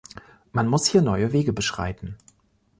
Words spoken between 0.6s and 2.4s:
muss hier neue Wege beschreiten.